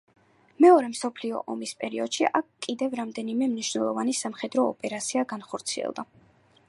მეორე 0.63 0.87
მსოფლიო 0.93 1.41
ომის 1.55 1.73
პერიოდში 1.83 2.27
აქ 2.39 2.47
კიდევ 2.67 2.95
რამდენიმე 3.01 3.51
მნიშვნელოვანი 3.53 4.17
სამხედრო 4.25 4.67
ოპერაცია 4.73 5.29
განხორციელდა. 5.35 6.09